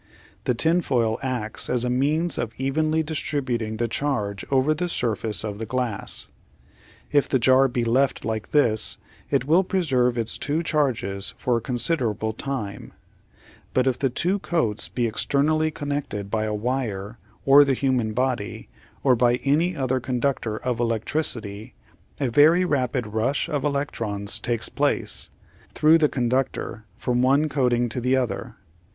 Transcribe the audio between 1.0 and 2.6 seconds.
acts as a means of